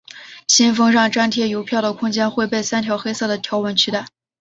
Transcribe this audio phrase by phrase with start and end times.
[0.47, 4.07] 信封上张贴邮票的空间会被三条黑色的条纹取代。